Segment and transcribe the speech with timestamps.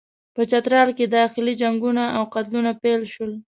[0.35, 3.31] په چترال کې داخلي جنګونه او قتلونه پیل شول.